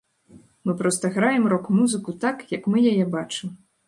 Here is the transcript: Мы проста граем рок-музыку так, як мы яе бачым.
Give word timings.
Мы 0.63 0.73
проста 0.79 1.11
граем 1.17 1.45
рок-музыку 1.53 2.15
так, 2.23 2.41
як 2.55 2.63
мы 2.73 2.77
яе 2.93 3.05
бачым. 3.17 3.53